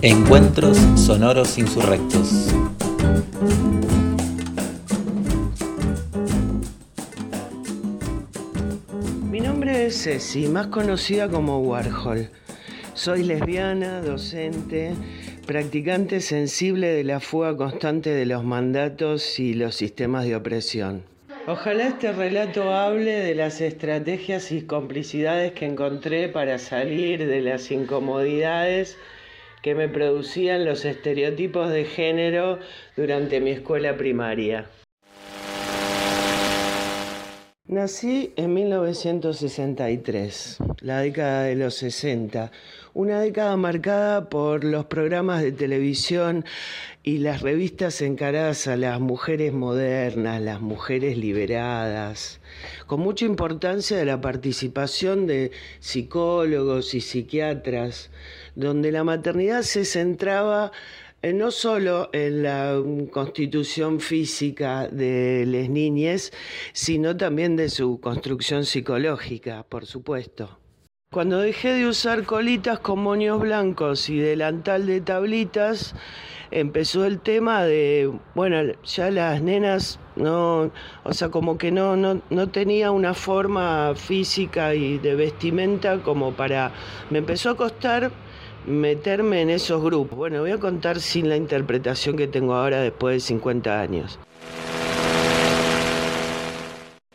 Encuentros 0.00 0.78
sonoros 0.96 1.58
insurrectos. 1.58 2.48
Mi 9.30 9.40
nombre 9.40 9.86
es 9.86 10.02
Ceci, 10.02 10.48
más 10.48 10.68
conocida 10.68 11.28
como 11.28 11.58
Warhol. 11.58 12.30
Soy 12.94 13.22
lesbiana, 13.24 14.00
docente, 14.00 14.94
practicante 15.46 16.22
sensible 16.22 16.88
de 16.88 17.04
la 17.04 17.20
fuga 17.20 17.54
constante 17.54 18.08
de 18.10 18.24
los 18.24 18.44
mandatos 18.44 19.38
y 19.38 19.52
los 19.52 19.74
sistemas 19.74 20.24
de 20.24 20.36
opresión. 20.36 21.02
Ojalá 21.48 21.88
este 21.88 22.12
relato 22.12 22.72
hable 22.72 23.18
de 23.18 23.34
las 23.34 23.60
estrategias 23.60 24.52
y 24.52 24.62
complicidades 24.62 25.50
que 25.50 25.66
encontré 25.66 26.28
para 26.28 26.56
salir 26.58 27.26
de 27.26 27.40
las 27.40 27.72
incomodidades 27.72 28.96
que 29.60 29.74
me 29.74 29.88
producían 29.88 30.64
los 30.64 30.84
estereotipos 30.84 31.68
de 31.70 31.84
género 31.84 32.60
durante 32.96 33.40
mi 33.40 33.50
escuela 33.50 33.96
primaria. 33.96 34.70
Nací 37.72 38.34
en 38.36 38.52
1963, 38.52 40.58
la 40.82 41.00
década 41.00 41.44
de 41.44 41.54
los 41.54 41.74
60, 41.76 42.52
una 42.92 43.18
década 43.18 43.56
marcada 43.56 44.28
por 44.28 44.62
los 44.62 44.84
programas 44.84 45.40
de 45.40 45.52
televisión 45.52 46.44
y 47.02 47.20
las 47.20 47.40
revistas 47.40 48.02
encaradas 48.02 48.66
a 48.66 48.76
las 48.76 49.00
mujeres 49.00 49.54
modernas, 49.54 50.42
las 50.42 50.60
mujeres 50.60 51.16
liberadas, 51.16 52.40
con 52.86 53.00
mucha 53.00 53.24
importancia 53.24 53.96
de 53.96 54.04
la 54.04 54.20
participación 54.20 55.26
de 55.26 55.50
psicólogos 55.80 56.92
y 56.92 57.00
psiquiatras, 57.00 58.10
donde 58.54 58.92
la 58.92 59.02
maternidad 59.02 59.62
se 59.62 59.86
centraba 59.86 60.72
no 61.22 61.50
solo 61.50 62.10
en 62.12 62.42
la 62.42 62.82
constitución 63.10 64.00
física 64.00 64.88
de 64.88 65.44
las 65.46 65.68
niñas, 65.68 66.32
sino 66.72 67.16
también 67.16 67.56
de 67.56 67.68
su 67.68 68.00
construcción 68.00 68.64
psicológica, 68.64 69.64
por 69.68 69.86
supuesto. 69.86 70.58
Cuando 71.12 71.38
dejé 71.40 71.74
de 71.74 71.86
usar 71.86 72.24
colitas 72.24 72.78
con 72.78 72.98
moños 73.00 73.38
blancos 73.38 74.08
y 74.08 74.18
delantal 74.18 74.86
de 74.86 75.02
tablitas, 75.02 75.94
empezó 76.50 77.04
el 77.04 77.20
tema 77.20 77.64
de, 77.64 78.10
bueno, 78.34 78.72
ya 78.82 79.10
las 79.10 79.42
nenas 79.42 79.98
no, 80.16 80.70
o 81.04 81.12
sea, 81.12 81.28
como 81.28 81.58
que 81.58 81.70
no, 81.70 81.96
no, 81.96 82.22
no 82.30 82.48
tenía 82.48 82.90
una 82.90 83.14
forma 83.14 83.94
física 83.94 84.74
y 84.74 84.98
de 84.98 85.14
vestimenta 85.14 86.02
como 86.02 86.32
para, 86.32 86.72
me 87.10 87.18
empezó 87.18 87.50
a 87.50 87.56
costar 87.56 88.10
meterme 88.66 89.42
en 89.42 89.50
esos 89.50 89.82
grupos. 89.82 90.16
Bueno, 90.16 90.40
voy 90.40 90.52
a 90.52 90.58
contar 90.58 91.00
sin 91.00 91.28
la 91.28 91.36
interpretación 91.36 92.16
que 92.16 92.26
tengo 92.26 92.54
ahora 92.54 92.80
después 92.80 93.14
de 93.14 93.20
50 93.20 93.80
años. 93.80 94.18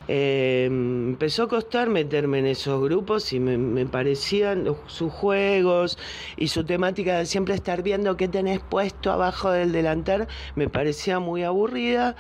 Eh, 0.10 0.66
empezó 0.68 1.44
a 1.44 1.48
costar 1.50 1.90
meterme 1.90 2.40
en 2.40 2.46
esos 2.46 2.82
grupos 2.82 3.34
y 3.34 3.40
me, 3.40 3.86
parecían 3.86 4.66
sus 4.88 5.12
juegos 5.12 5.98
y 6.38 6.48
su 6.48 6.64
temática 6.64 7.18
de 7.18 7.26
siempre 7.26 7.56
estar 7.56 7.84
viendo 7.84 8.16
qué 8.16 8.28
tenés 8.30 8.60
puesto 8.62 9.12
abajo 9.12 9.52
del 9.52 9.74
delantal, 9.74 10.28
me 10.56 10.70
parecía 10.70 11.20
muy 11.20 11.44
aburrida 11.44 12.16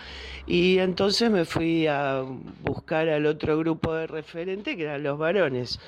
y 0.45 0.80
entonces 0.80 1.31
me 1.31 1.45
fui 1.45 1.88
a 1.88 2.25
buscar 2.64 3.08
al 3.08 3.25
otro 3.25 3.58
grupo 3.58 3.94
de 3.94 4.08
referente 4.08 4.75
que 4.75 4.83
eran 4.83 5.03
los 5.03 5.17
varones. 5.17 5.80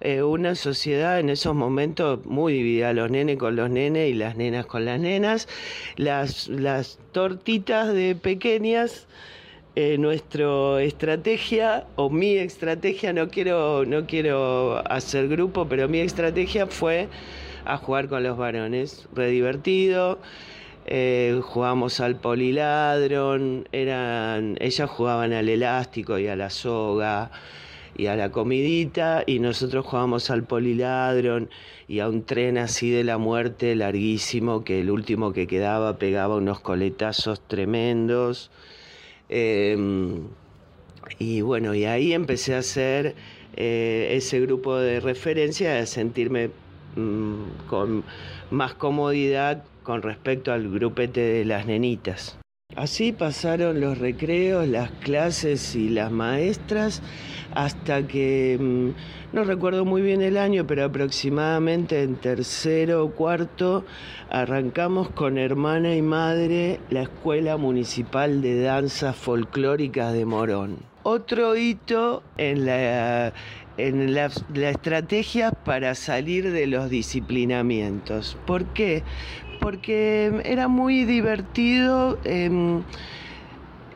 Eh, 0.00 0.22
una 0.22 0.54
sociedad 0.54 1.18
en 1.18 1.28
esos 1.28 1.56
momentos 1.56 2.24
muy 2.24 2.52
dividida, 2.52 2.92
los 2.92 3.10
nenes 3.10 3.36
con 3.36 3.56
los 3.56 3.68
nenes 3.68 4.08
y 4.10 4.14
las 4.14 4.36
nenas 4.36 4.64
con 4.66 4.84
las 4.84 5.00
nenas, 5.00 5.48
las, 5.96 6.48
las 6.48 7.00
tortitas 7.12 7.92
de 7.92 8.14
pequeñas. 8.14 9.08
Eh, 9.74 9.96
nuestra 9.98 10.82
estrategia 10.82 11.86
o 11.96 12.10
mi 12.10 12.34
estrategia, 12.36 13.12
no 13.12 13.28
quiero, 13.28 13.84
no 13.84 14.06
quiero 14.06 14.82
hacer 14.90 15.28
grupo, 15.28 15.68
pero 15.68 15.88
mi 15.88 16.00
estrategia 16.00 16.66
fue 16.66 17.08
a 17.64 17.76
jugar 17.76 18.08
con 18.08 18.22
los 18.22 18.36
varones, 18.36 19.08
re 19.14 19.30
divertido. 19.30 20.18
Eh, 20.86 21.40
jugamos 21.42 22.00
al 22.00 22.16
poliladron, 22.16 23.68
eran, 23.72 24.56
ellas 24.60 24.90
jugaban 24.90 25.32
al 25.32 25.48
elástico 25.48 26.18
y 26.18 26.28
a 26.28 26.34
la 26.34 26.50
soga 26.50 27.30
y 27.98 28.06
a 28.06 28.16
la 28.16 28.30
comidita 28.30 29.24
y 29.26 29.40
nosotros 29.40 29.84
jugábamos 29.84 30.30
al 30.30 30.44
poliladron 30.44 31.50
y 31.88 31.98
a 31.98 32.08
un 32.08 32.22
tren 32.22 32.56
así 32.56 32.90
de 32.90 33.02
la 33.02 33.18
muerte 33.18 33.74
larguísimo 33.74 34.64
que 34.64 34.80
el 34.80 34.90
último 34.90 35.32
que 35.32 35.48
quedaba 35.48 35.98
pegaba 35.98 36.36
unos 36.36 36.60
coletazos 36.60 37.40
tremendos. 37.40 38.50
Em, 39.28 40.28
y 41.18 41.40
bueno, 41.40 41.74
y 41.74 41.84
ahí 41.86 42.12
empecé 42.12 42.54
a 42.54 42.58
hacer 42.58 43.16
eh, 43.56 44.10
ese 44.12 44.40
grupo 44.40 44.76
de 44.76 45.00
referencia, 45.00 45.80
a 45.80 45.86
sentirme 45.86 46.50
mm, 46.94 47.66
con 47.68 48.04
más 48.50 48.74
comodidad 48.74 49.64
con 49.82 50.02
respecto 50.02 50.52
al 50.52 50.70
grupete 50.70 51.20
de 51.20 51.44
las 51.44 51.66
nenitas. 51.66 52.38
Así 52.78 53.10
pasaron 53.10 53.80
los 53.80 53.98
recreos, 53.98 54.68
las 54.68 54.92
clases 54.92 55.74
y 55.74 55.88
las 55.88 56.12
maestras 56.12 57.02
hasta 57.52 58.06
que, 58.06 58.56
mm, 58.56 59.34
no 59.34 59.42
recuerdo 59.42 59.84
muy 59.84 60.00
bien 60.00 60.22
el 60.22 60.36
año, 60.36 60.64
pero 60.64 60.84
aproximadamente 60.84 62.04
en 62.04 62.14
tercero 62.14 63.04
o 63.04 63.10
cuarto, 63.10 63.84
arrancamos 64.30 65.10
con 65.10 65.38
hermana 65.38 65.96
y 65.96 66.02
madre 66.02 66.78
la 66.88 67.02
Escuela 67.02 67.56
Municipal 67.56 68.42
de 68.42 68.62
Danzas 68.62 69.16
Folclóricas 69.16 70.12
de 70.12 70.24
Morón. 70.24 70.76
Otro 71.02 71.56
hito 71.56 72.22
en 72.36 72.66
la, 72.66 73.32
en 73.76 74.14
la, 74.14 74.30
estrategia 74.70 75.52
para 75.52 75.94
salir 75.94 76.50
de 76.50 76.66
los 76.66 76.90
disciplinamientos. 76.90 78.36
¿Por 78.46 78.66
qué? 78.66 79.02
porque 79.60 80.40
era 80.44 80.68
muy 80.68 81.04
divertido 81.04 82.18
em, 82.24 82.82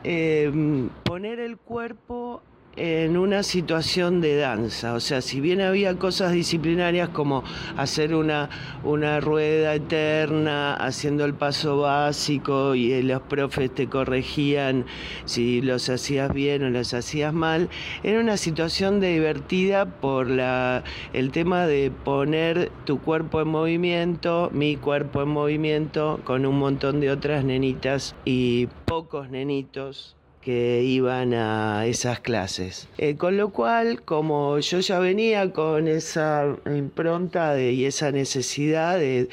em, 0.03 0.89
poner 1.03 1.39
el 1.39 1.57
cuerpo 1.57 2.41
en 2.75 3.17
una 3.17 3.43
situación 3.43 4.21
de 4.21 4.37
danza. 4.37 4.93
O 4.93 4.99
sea, 4.99 5.21
si 5.21 5.39
bien 5.39 5.61
había 5.61 5.97
cosas 5.97 6.31
disciplinarias 6.31 7.09
como 7.09 7.43
hacer 7.77 8.15
una, 8.15 8.49
una 8.83 9.19
rueda 9.19 9.75
eterna, 9.75 10.73
haciendo 10.75 11.25
el 11.25 11.33
paso 11.33 11.77
básico 11.77 12.75
y 12.75 13.01
los 13.03 13.21
profes 13.21 13.73
te 13.73 13.87
corregían 13.87 14.85
si 15.25 15.61
los 15.61 15.89
hacías 15.89 16.33
bien 16.33 16.63
o 16.63 16.69
los 16.69 16.93
hacías 16.93 17.33
mal, 17.33 17.69
era 18.03 18.19
una 18.19 18.37
situación 18.37 18.99
divertida 18.99 19.85
por 19.85 20.29
la, 20.29 20.83
el 21.13 21.31
tema 21.31 21.67
de 21.67 21.91
poner 21.91 22.71
tu 22.85 22.99
cuerpo 22.99 23.41
en 23.41 23.49
movimiento, 23.49 24.49
mi 24.53 24.77
cuerpo 24.77 25.21
en 25.21 25.29
movimiento, 25.29 26.19
con 26.23 26.45
un 26.45 26.57
montón 26.57 26.99
de 26.99 27.11
otras 27.11 27.43
nenitas 27.43 28.15
y 28.25 28.67
pocos 28.85 29.29
nenitos 29.29 30.15
que 30.43 30.83
iban 30.83 31.33
a 31.33 31.85
esas 31.85 32.19
clases. 32.19 32.87
Eh, 32.97 33.15
con 33.15 33.37
lo 33.37 33.49
cual, 33.49 34.01
como 34.01 34.59
yo 34.59 34.79
ya 34.79 34.99
venía 34.99 35.51
con 35.51 35.87
esa 35.87 36.55
impronta 36.65 37.53
de, 37.53 37.71
y 37.71 37.85
esa 37.85 38.11
necesidad 38.11 38.99
de, 38.99 39.29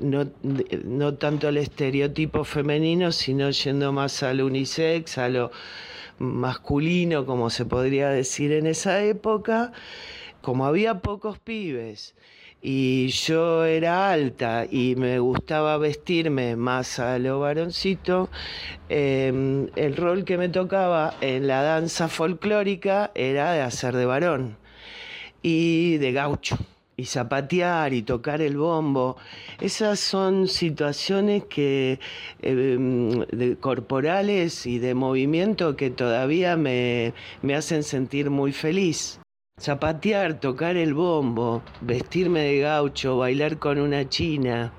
no, 0.00 0.28
no, 0.84 1.14
tanto 1.14 1.48
el 1.48 1.56
estereotipo 1.56 2.44
femenino, 2.44 3.10
sino 3.10 3.50
yendo 3.50 3.92
más 3.92 4.22
al 4.22 4.42
unisex, 4.42 5.18
a 5.18 5.28
lo 5.28 5.50
masculino, 6.18 7.24
como 7.24 7.48
se 7.48 7.64
podría 7.64 8.10
decir 8.10 8.52
en 8.52 8.66
esa 8.66 9.02
época, 9.02 9.72
como 10.42 10.66
había 10.66 11.00
pocos 11.00 11.38
pibes 11.38 12.14
y 12.60 13.08
yo 13.08 13.64
era 13.64 14.10
alta 14.10 14.66
y 14.68 14.96
me 14.96 15.18
gustaba 15.20 15.78
vestirme 15.78 16.56
más 16.56 16.98
a 16.98 17.18
lo 17.18 17.40
varoncito, 17.40 18.30
em, 18.88 19.68
el 19.76 19.96
rol 19.96 20.24
que 20.24 20.38
me 20.38 20.48
tocaba 20.48 21.14
en 21.20 21.46
la 21.46 21.62
danza 21.62 22.08
folclórica 22.08 23.12
era 23.14 23.52
de 23.52 23.62
hacer 23.62 23.94
de 23.96 24.06
varón 24.06 24.56
y 25.42 25.98
de 25.98 26.12
gaucho 26.12 26.58
y 26.96 27.04
zapatear 27.06 27.92
y 27.94 28.02
tocar 28.02 28.42
el 28.42 28.56
bombo. 28.56 29.16
Esas 29.60 30.00
son 30.00 30.48
situaciones 30.48 31.44
que 31.44 32.00
em, 32.42 33.24
corporales 33.60 34.66
y 34.66 34.80
de 34.80 34.94
movimiento 34.94 35.76
que 35.76 35.90
todavía 35.90 36.56
me 36.56 37.14
hacen 37.54 37.84
sentir 37.84 38.30
muy 38.30 38.52
feliz. 38.52 39.20
Zapatear, 39.60 40.38
tocar 40.38 40.76
el 40.76 40.94
bombo, 40.94 41.62
vestirme 41.80 42.40
de 42.42 42.60
gaucho, 42.60 43.18
bailar 43.18 43.58
con 43.58 43.80
una 43.80 44.08
china. 44.08 44.72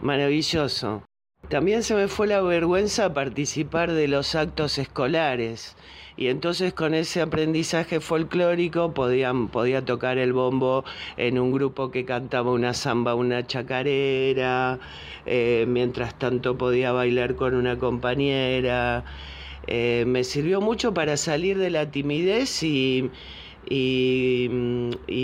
Maravilloso. 0.00 1.02
También 1.48 1.82
se 1.82 1.96
me 1.96 2.06
fue 2.06 2.28
la 2.28 2.40
vergüenza 2.40 3.12
participar 3.12 3.92
de 3.92 4.06
los 4.06 4.36
actos 4.36 4.78
escolares. 4.78 5.76
Y 6.16 6.28
entonces 6.28 6.72
con 6.72 6.94
ese 6.94 7.20
aprendizaje 7.20 7.98
folclórico 7.98 8.94
podía 8.94 9.84
tocar 9.84 10.18
el 10.18 10.32
bombo 10.32 10.84
en 11.16 11.38
un 11.38 11.50
grupo 11.50 11.90
que 11.90 12.04
cantaba 12.04 12.52
una 12.52 12.74
samba, 12.74 13.16
una 13.16 13.44
chacarera, 13.44 14.78
eh, 15.26 15.64
mientras 15.66 16.16
tanto 16.16 16.56
podía 16.56 16.92
bailar 16.92 17.34
con 17.34 17.54
una 17.54 17.76
compañera. 17.76 19.04
Eh, 19.66 20.04
me 20.06 20.22
sirvió 20.22 20.60
mucho 20.60 20.94
para 20.94 21.16
salir 21.16 21.58
de 21.58 21.70
la 21.70 21.90
timidez 21.90 22.62
y, 22.62 23.10
y 23.70 24.48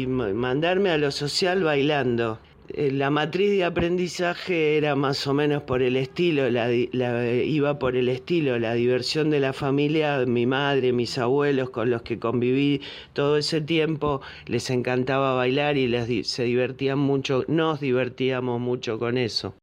mandarme 0.07 0.91
a 0.91 0.99
lo 0.99 1.11
social 1.11 1.63
bailando. 1.63 2.39
Eh, 2.69 2.91
la 2.91 3.11
matriz 3.11 3.51
de 3.51 3.65
aprendizaje 3.65 4.79
era 4.79 4.97
más 4.97 5.27
o 5.27 5.35
menos 5.35 5.63
por 5.65 5.83
el 5.83 5.97
estilo, 5.97 6.49
la, 6.51 6.73
iba 6.73 7.79
por 7.79 7.95
el 7.95 8.09
estilo, 8.09 8.59
la 8.59 8.73
diversión 8.75 9.29
de 9.31 9.41
la 9.41 9.53
familia, 9.53 10.25
mi 10.27 10.47
madre, 10.47 10.93
mis 10.93 11.19
abuelos 11.19 11.71
con 11.71 11.91
los 11.91 12.03
que 12.03 12.19
conviví 12.19 12.81
todo 13.13 13.37
ese 13.37 13.61
tiempo, 13.61 14.23
les 14.47 14.71
encantaba 14.71 15.35
bailar 15.35 15.77
y 15.77 15.89
les, 15.89 16.27
se 16.27 16.45
divertían 16.45 16.99
mucho, 16.99 17.45
nos 17.49 17.81
divertíamos 17.81 18.61
mucho 18.61 18.99
con 18.99 19.19
eso 19.19 19.55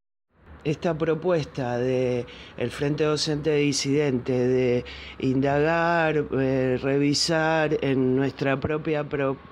esta 0.63 0.97
propuesta 0.97 1.77
de 1.77 2.25
el 2.57 2.71
Frente 2.71 3.03
Docente 3.03 3.55
Disidente 3.55 4.33
de 4.33 4.85
indagar, 5.19 6.25
eh, 6.39 6.79
revisar 6.81 7.77
en 7.81 8.15
nuestra 8.15 8.59
propia 8.59 9.05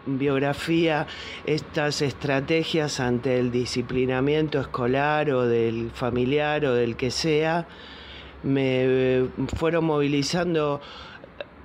biografía 0.06 1.08
estas 1.46 2.02
estrategias 2.02 3.00
ante 3.00 3.40
el 3.40 3.52
disciplinamiento 3.52 4.60
escolar 4.60 5.32
o 5.32 5.48
del 5.48 5.90
familiar 5.92 6.66
o 6.66 6.74
del 6.74 6.96
que 6.96 7.12
sea, 7.12 7.68
me 8.44 9.28
fueron 9.58 9.86
movilizando 9.86 10.80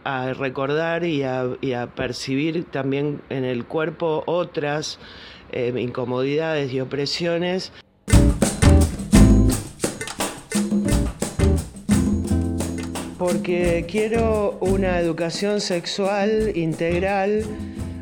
a 0.05 0.33
recordar 0.35 1.05
y 1.05 1.23
a, 1.23 1.57
percibir 1.95 2.65
también 2.65 3.23
en 3.31 3.45
el 3.45 3.65
cuerpo 3.65 4.23
otras 4.27 4.99
eh, 5.53 5.73
incomodidades 5.77 6.73
y 6.73 6.81
opresiones 6.81 7.73
porque 13.45 13.85
quiero 13.87 14.57
una 14.63 14.99
educación 14.99 15.61
sexual 15.61 16.53
integral, 16.55 17.45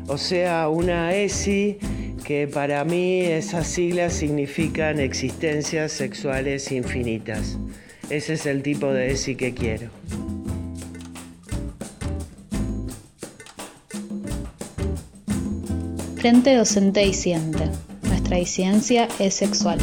o 0.07 0.17
sea, 0.17 0.69
una 0.69 1.13
ESI, 1.13 1.79
que 2.23 2.47
para 2.47 2.85
mí 2.85 3.19
esas 3.19 3.67
siglas 3.67 4.13
significan 4.13 5.01
existencias 5.01 5.91
sexuales 5.91 6.71
infinitas. 6.71 7.57
Ese 8.09 8.35
es 8.35 8.45
el 8.45 8.63
tipo 8.63 8.93
de 8.93 9.11
ESI 9.11 9.35
que 9.35 9.53
quiero. 9.53 9.89
Frente 16.15 16.55
docente 16.55 17.03
y 17.03 17.35
Nuestra 18.07 18.37
disidencia 18.37 19.09
es 19.19 19.33
sexual. 19.33 19.79